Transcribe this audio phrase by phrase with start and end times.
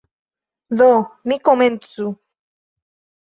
[0.79, 0.87] Do,
[1.31, 2.07] mi komencu!